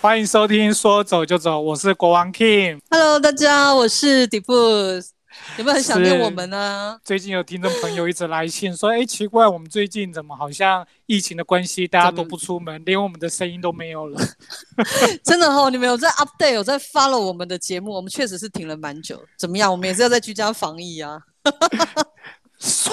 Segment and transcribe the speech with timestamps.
[0.00, 2.78] 欢迎收听说走就走，我是国王 King。
[2.88, 5.12] Hello，大家，我是 d i f u s
[5.56, 6.96] 有没有很想念我们呢？
[7.02, 14.20] 最近有听众朋友一直来信说，哎，奇怪，我们最近怎么好像疫情的关系，大家都不出门，连我们的声音都没有了。
[15.24, 19.20] 真的哦，你们有在 update，有在 follow 我们的节目，我们确实是停了蛮久。
[19.36, 19.68] 怎么样？
[19.68, 21.20] 我们也是要在居家防疫啊。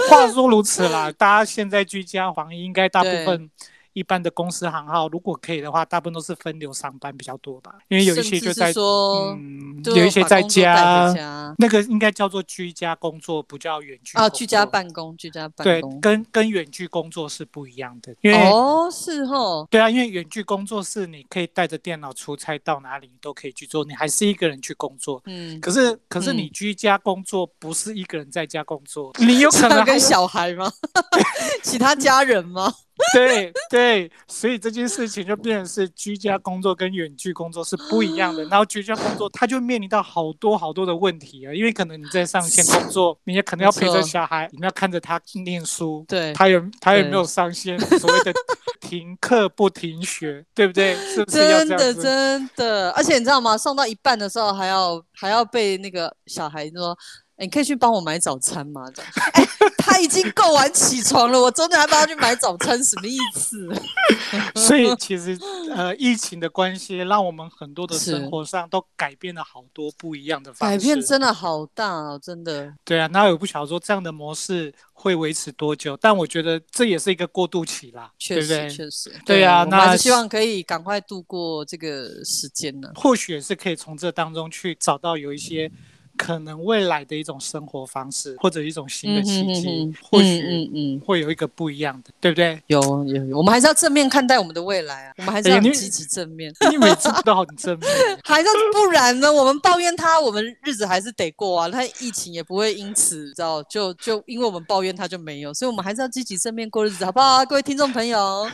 [0.10, 3.48] 话说如此啦，大家现在居家防疫，应该大部分
[3.96, 25.22] 一般的公司行号，如果可以的话，大部分都是分流上班比较多吧，因为有一些就在说，嗯，有一些在家，家那个应该叫做居家工作，不叫远距啊，居家办公，居家办公对，跟跟远距工作是不一样的，因为、哦，是哦，对啊，因为远距工作是你可以带着电脑出差到哪里你都可以去做，你还是一个人去工作。
[25.26, 30.70] 嗯，可是可是嗯你居家工作不是一个人在家工作， 你有可能跟小孩吗？
[31.64, 32.74] 其他家人吗？
[33.14, 33.85] 对对，
[34.28, 38.44] 所以这件事情就变成是居家工作跟远距工作是不一样的。
[38.46, 47.80] 然后居家工作它就面临到好多好多的问题啊，因为可能你在上线工作，你也可能要陪着小孩，你要看着他念书，对他有他有没有上线？
[48.00, 48.34] 所谓的
[48.80, 50.96] 停课不停学，对不对？
[50.96, 52.04] 是不是要真的这样子？
[52.04, 53.58] 真的，而且你知道吗？
[53.58, 56.98] 上到一半的时候还要还要被那个小孩说
[57.38, 59.46] ：“哎你可以去帮我买早餐吗？”这样，哎，
[59.78, 63.70] 他已经够晚起床了，我中间还帮他去买早餐，什么意思？
[64.56, 65.38] 所以其实
[65.74, 70.78] 呃，疫情的关系，让我们很多的生活上都改变了好多不一样的方式。
[70.78, 72.74] 改变真的好大哦，真的。
[72.84, 78.76] 对啊，那我不晓得说这样的模式会维持多久，但我觉得这也是一个过渡期啦，确实，对不对？
[78.76, 82.90] 确实，对啊那是希望可以赶快度过这个时间呢。
[82.96, 85.70] 或许也是可以从这当中去找到有一些
[86.18, 92.62] 可能未来的一种生活方式，或者一种新的契机，嗯哼或嗯许嗯嗯，会有一个不一样的，对不对？
[92.68, 96.54] 有有有，我们还是要正面看待我们的未来啊，我们还是要积极正面。
[96.72, 97.90] 你每次都很正面，
[98.24, 99.32] 还是不然呢？
[99.32, 101.70] 我们抱怨他，我们日子还是得过啊。
[101.70, 107.46] 他疫情也不会因此，知道就就因为我们抱怨他就没有，所以我们还是要积极正面过日子，好不好？
[107.46, 108.48] 各位听众朋友，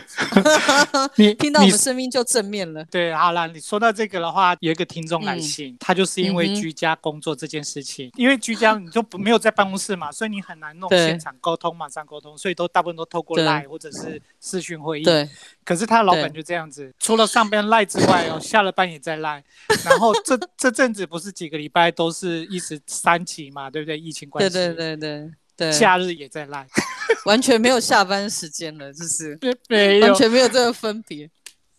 [1.16, 2.84] 你听到我们声音就正面了。
[2.90, 15.04] 对，好了，你说到这个的话，有一个听众来嗯信，他就是因为居家工作这件事情，因为居家你就不没有在办公室嘛， 所以你很难弄现场沟通、马上沟通，所以都大部分都透过对 Line 或者是视讯会议。
[15.04, 15.30] 对，
[15.64, 19.44] 可是他的老板就这样子，除了上班赖之外哦， 下了班也在赖。
[19.86, 24.00] 然后这 这阵子不是几个礼拜都是一直三级嘛，对不对？
[24.00, 26.66] 疫情关系，对对对对对，假日也在赖，
[27.26, 30.16] 完全没有下班时间了，就是没没有完。
[30.16, 31.30] 全没有这个分别。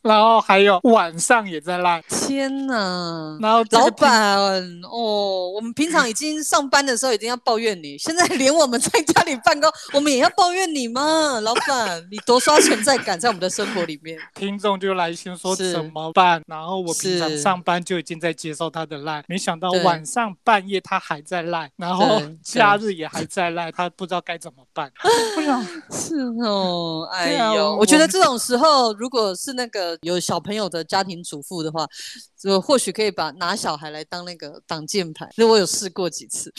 [0.02, 3.38] 然后还有晚上也在赖，天哪！
[3.40, 11.38] 然后这个老板哦，我们平常已经上班的时候已经要抱怨你，现在连我们在家里办公，我们也要抱怨你吗？
[11.40, 14.18] 老板，你多刷存在感在我们的生活里面。
[14.34, 16.42] 听众就来信说是怎么办？
[16.46, 24.90] 然后我平常上班就已经在接受他的赖，没想到晚上半夜他还在赖，然后对 假日也还在赖，他不知道该怎么办。
[25.36, 31.86] 不想是哦，哎呦，我我觉得这种时候，如果是那个有小朋友的家庭主妇的话，
[32.38, 35.28] 就或许可以把拿小孩来当那个挡箭牌。
[35.34, 36.52] 所以我有试过几次，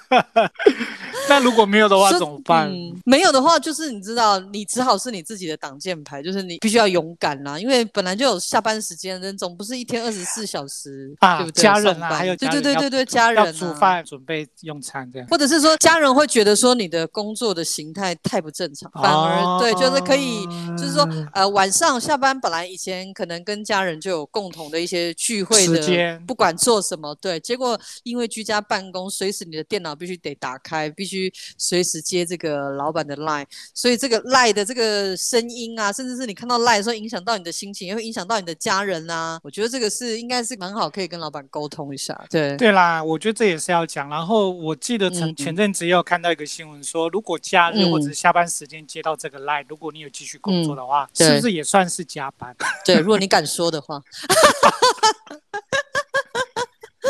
[1.30, 2.68] 那如果没有的话怎么办？
[2.68, 11.62] 嗯，没有的话，就是你知道，你只好是你自己的挡箭牌，就是你必须要勇敢啦，因为本来就有下班时间，人总不是一天二十四小时，啊对不对？
[11.62, 15.28] 家人啊还有对对对对对，家人、啊、要煮饭、准备用餐这样。
[15.28, 20.44] 或者是说家人会觉得说你的工作的形态太不正常，反而对，就是可以，
[20.76, 31.19] 就是说哦呃晚上下班本来以前可能跟家人就有共同的一些聚会的时的间，不管做什么，对，结果因为居家办公，随时你的电脑必须得打开，必须
[31.58, 33.44] 随时接这个老板的 line，
[33.74, 42.56] 所以这个 line 的这个声音啊，甚至是你看到 line 的时候影响到你的心情，也会影响到你的家人啊，我觉得这个是应该是蛮好，可以跟老板沟通一下，对。
[42.56, 44.08] 对啦，我觉得这也是要讲。
[44.08, 52.54] 然后我记得前嗯前阵子也有看到一个新闻说，如果假日嗯或者是下班时间接到这个 line，如果你有继续工作的话，对是不是也算是加班？
[52.84, 54.02] 对，如果你敢说的话。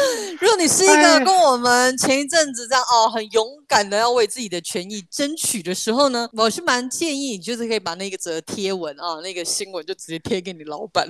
[0.40, 11.08] 如果你是一个哎跟我们前一阵子这样哦，很勇敢的要为自己的权益争取的时候呢，我是蛮建议你就是可以把那个则贴文啊，那个新闻就直接贴给你老板。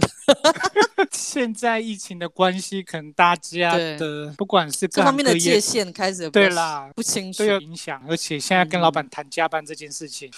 [1.13, 7.45] 现在疫情的关系，可能大家的不管是各方面的界限开始对啦不清楚都。
[7.45, 10.31] 有影响，而且现在跟老板谈加班这件事情，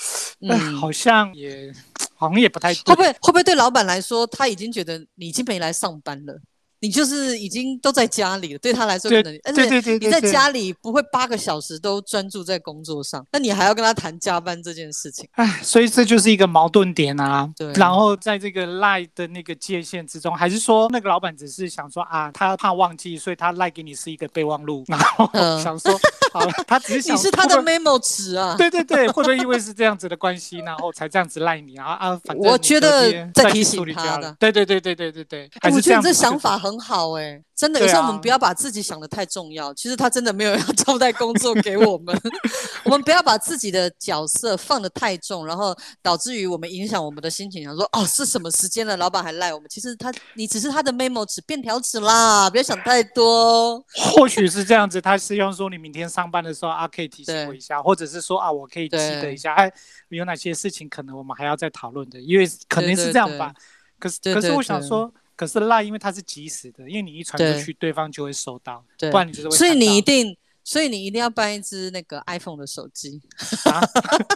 [0.49, 1.73] 哎嗯，好像也
[2.15, 6.41] 好像也不太对会不会会不会对老板来说，他已经觉得你已经没来上班了？
[6.83, 15.29] 你就是已经都在家里了，对他来说可能，而对且你在家里不会八个小时都专注在工作上，那你还要跟他谈加班这件事情。
[15.35, 17.49] 哎，所以这就是一个矛盾点啊。
[17.57, 25.97] 对然后在这个赖的那个界限之中，还是说那个老板只是想说啊，他怕忘记，所以他赖给你是一个备忘录，然后嗯想说
[26.33, 28.57] 好了，他只是想你是他的 memo 纸啊。
[28.59, 32.21] 对对对，会不会因为是这样子的关系，然后才这样子赖你啊啊？
[32.25, 39.73] 反正我觉得在提醒他的对对对对对对对，我是这样子觉得你这想法很好哎、真的，有时候我们啊不要把自己想的太重要。
[39.75, 42.19] 其实他真的没有要交代工作给我们，
[42.85, 47.63] 我们不要把自己的角色放得太重，然后导致于我们影响我们的心情。
[47.65, 49.69] 想说哦，是什么时间了，老板还赖我们？
[49.69, 53.85] 其实他你只是他的 memo 纸便条纸啦，不要想太多。
[53.95, 59.73] 或许是这样子，他是用说你明天上班的时候啊，可以提醒我一下，或者是说啊，我可以记得一下，哎，
[60.09, 63.55] 有哪些事情可能我们还要再讨论的，因为可能是对对对这样吧。
[63.99, 67.93] 可是可是我想说，可是赖，因为它是及时的，因为你一传出去，对。
[67.93, 69.11] 方就会收到，对。
[69.11, 73.21] 不然你就是会所以你一定，所以你一定要办一只那个 iPhone 的手机。
[73.65, 73.81] 啊？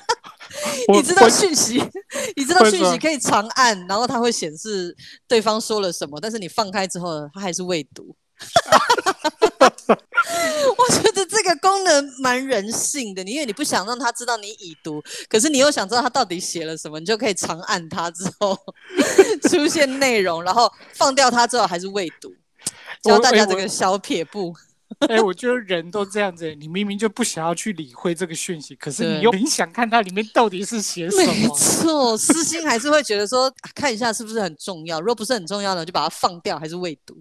[0.92, 1.82] 你知道讯息，
[2.36, 4.96] 你知道讯息可以长按，然后它会显示
[5.26, 8.14] 对方说了什么，但是你放开之后，它还是未读。
[10.76, 18.58] 我觉得这个功能蛮人性的，你因为你不想让他知道你已读，可是你又想知道他到底写了什么，你就可以长按它之后
[19.48, 22.34] 出现内容，然后放掉它之后还是未读。
[23.02, 24.52] 教大家这个小撇步，
[25.08, 31.56] 哎、我觉得人都这样子，你明明就不想要去理会这个讯息，可是你又很想看它里面到底是写什么没么。
[31.56, 37.16] 错，私心还是会觉得说、啊看一下是不是很重要，如果不是很重要的，就把它放掉，还是未读。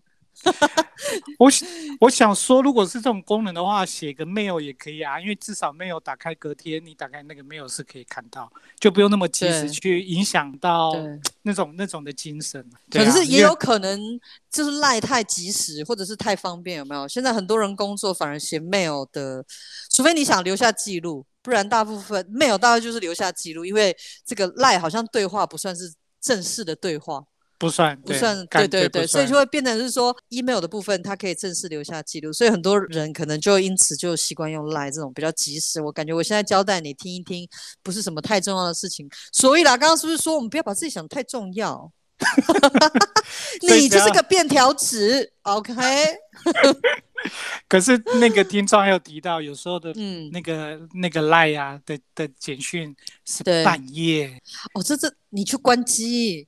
[1.40, 1.68] 我想
[2.00, 10.94] 我想说，如果是这种功能的话，写个 mail 也可以啊，因为至少 mail 打开隔天，你打开那个 mail 是可以看到，就不用那么及时去影响到，
[11.44, 12.64] 那种那种的精神。
[12.90, 14.20] 可是也有可能
[14.50, 17.08] 就是赖太及时，或者是太方便，有没有？
[17.08, 19.44] 现在很多人工作反而写 mail 的，
[19.92, 23.96] 除非你想留下记录，不然大部分 mail 大概就是留下记录，因为
[24.26, 27.24] 这个赖好像对话不算是正式的对话。
[27.58, 35.82] 不算不算，对感对对，所以就会变成是说，email 的部分它可以正式留下记录，所以很多人可能就因此就习惯用 line 这种比较及时。
[35.82, 37.48] 我感觉我现在交代你听一听，
[37.82, 41.92] 不是什么太重要的事情，所以啦，刚刚是不是说我们不要把自己想得太重要？
[43.62, 45.74] 你就是个便条纸，OK？
[47.68, 54.42] 可是那个听众还有提到，有时候的嗯，那个那个赖啊的的简讯是对半夜，
[54.74, 56.48] 哦，这这你去关机。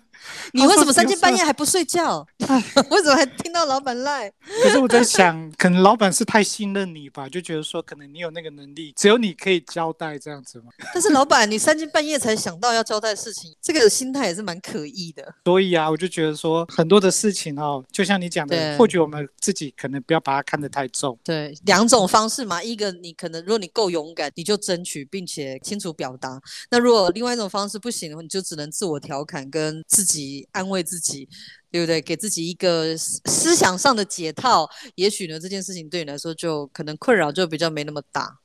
[0.53, 2.25] 你为什么三更半夜还不睡觉？
[2.89, 4.29] 为什么还听到老板赖？
[4.63, 10.65] 可是我在想，可能老板是太信任你吧，就觉得说可能你有那个能力，只有你可以交代这样子嘛。
[10.93, 15.33] 但是老板，你三更半夜才想到要交代事情，这个心态也是蛮可疑的。
[15.45, 21.17] 所以啊，我就觉得说很多的事情哦，就像你讲的，或许我们自己可能不要把它看得太重。
[21.23, 26.39] 对，两种方式嘛，一个你可能如果你够勇敢，你就争取并且清楚表达；
[26.69, 31.27] 那如果另外一种方式不行的话，你就只能自我调侃跟自己安慰自己，
[31.71, 32.01] 对不对？
[32.01, 38.37] 给自己一个思思想上的解套，也许呢这件事情对你来说就可能困扰就比较没那么大，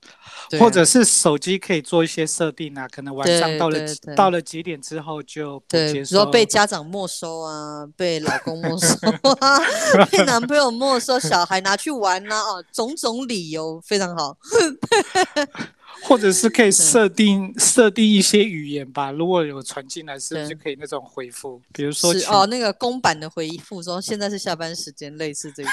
[0.50, 3.78] 对啊或者是手机可以做一些设定啊，可能晚上到了
[4.16, 6.26] 到了几点之后就不对，接比如说。
[6.26, 8.86] 被家长没收啊，被老公没收
[9.40, 9.58] 啊，
[10.10, 14.36] 被男朋友没收，小孩拿去玩呐、啊，种种理由非常好。
[16.06, 21.60] 或者是可以设定设定一些语言吧，如果有传进来，是不是就可以那种回复？
[21.72, 25.72] 比如说是哦，那个公版的回复说现在是下班时间，类似这种，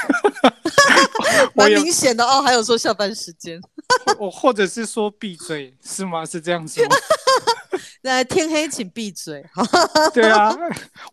[1.54, 2.42] 蛮明显的哦。
[2.42, 3.62] 还有说下班时间，
[4.20, 6.26] 我或者是说闭嘴是吗？
[6.26, 6.96] 是这样子吗？
[8.02, 9.46] 那天黑请闭嘴。
[10.14, 10.56] 对啊，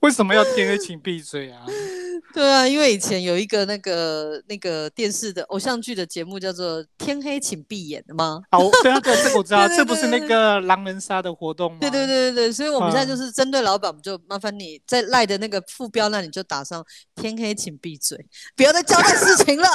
[0.00, 1.64] 为什么要天黑请闭嘴啊？
[2.34, 8.40] 对啊，因为以前有一个那个那个电视的偶像剧的节目叫做《天黑请闭眼》的吗？
[8.52, 11.78] 哦，对啊，对，这个我知道， 对对这不是那个狼人杀的活动吗？
[11.80, 16.84] 对对对对对，所以我们现在嗯就是针对老板，我们就麻烦你在赖的那个副标那里就打上
[17.16, 18.16] “天黑请闭嘴”，
[18.54, 19.66] 不要再交代事情了。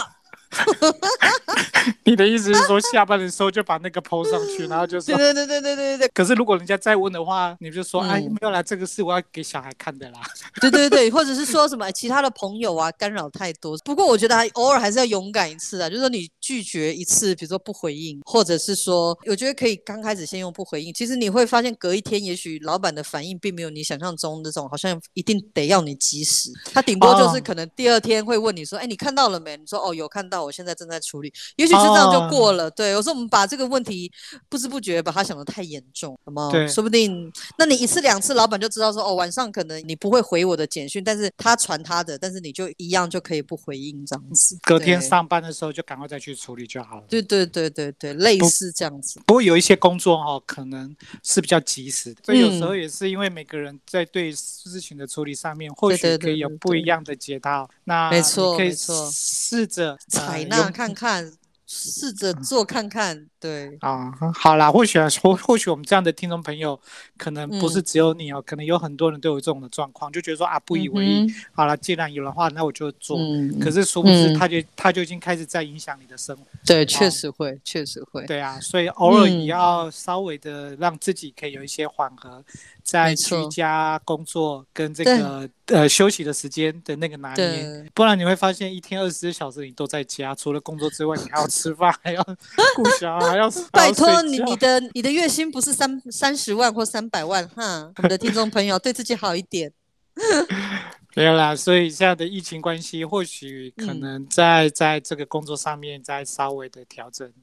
[2.03, 5.15] 你的意思是说下班的时候就把那个 PO 上去，然后就说。
[5.15, 10.19] 对对对对对对对可是如果人家再问的话，你就说，哎，嗯没有啦，这个是我要给小孩看的啦。
[10.61, 13.77] 对对对，或者是说什么其他的朋友啊干扰太多。
[13.85, 20.93] 不过我觉得还偶尔还是要勇敢一次啊，就是说你拒绝一次，比如说不回应，或者是说，我觉得可以刚开始先用不回应。
[20.93, 26.51] 其实你会发现，隔一天，也许老板的反应并没有你想象中那种，好像一定得要你及时。
[26.71, 32.69] 他顶多就是可能第二天会问你说：“哎，你看到了没？”你说：“哦，有看到，我现在正在处理。”也许就这样就过了。
[32.69, 34.11] 对，有时候我们把这个问题
[34.47, 36.51] 不知不觉把它想的太严重，什么？
[36.51, 47.03] 对，说不定那你一次两次，老板就知道说：“哦，晚上可能你不会回我的简讯，但是他传他的，但是你就一样就可以不回应这样子。”隔天上班的时候就赶快再去处理就好了。
[47.09, 49.19] 对对对对对，类似这样子。
[49.25, 57.67] 不过有一些工作哈，可能是比较及时的，所以有时候也是因为每个人在对事情的处理上面，或许可以有不一样的解答。
[57.85, 61.31] 那没错，可以错，试着采纳看看。
[61.75, 66.79] 试着做看看，对啊，好啦，或许啊，或或许我们这样的听众朋友，
[67.17, 71.33] 可能不是只有你哦，可能有很多人都有这种的状况，就觉得说啊，不以为意。
[71.51, 73.19] 好了，既然有的话，那我就做。
[73.59, 76.43] 可是殊不知，他就他就已经开始在影响你的生活。
[76.65, 78.25] 对，确实会，确实会。
[78.25, 82.43] 对啊，所以偶尔也要稍微的让自己可以有一些缓和。
[82.85, 92.23] 在居家工作跟这个呃休息的时间的那个拿捏，不然你会发现一天二十四小时你都在家，除了工作之外，你还要吃饭，还要
[92.77, 97.91] 顾小孩，还要拜托你，你的你的月薪不是三三十万或三百万哈？
[97.97, 99.73] 我们的听众朋友对自己好一点。
[101.15, 107.33] 没有啦，所以现在的疫情关系，或许可能在在这个工作上面再稍微的调整。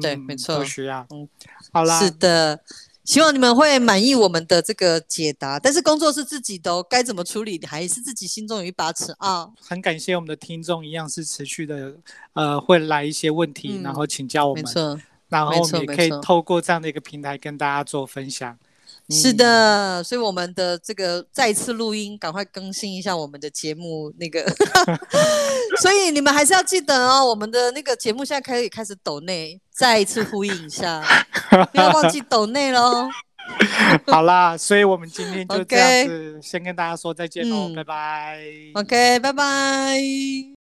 [0.00, 1.04] 对，没错，不需要。
[1.10, 1.28] 嗯，
[1.72, 2.60] 好啦，是的。
[3.10, 9.48] 希望你们会满意我们的这个解答，但是工作是自己的，该怎么处理还是自己心中有一把尺啊。
[9.60, 11.92] 很感谢我们的听众，一样是持续的，
[12.34, 18.56] 呃，会来一些问题，然后请教我们，没错，然后我们也可以透过这样的一个平台跟大家做分享。
[19.08, 24.46] 是的，所以我们的这个再次录音，赶快更新一下我们的节目那个。
[25.82, 31.02] 所以你们还是要记得哦，我们的那个节目现在可以开始抖内，再一次呼应一下，
[31.72, 33.08] 不要忘记抖内喽。
[34.06, 38.38] 好啦，所以我们今天就这样子， 先跟大家说再见喽，拜拜。
[38.74, 40.59] OK，拜拜。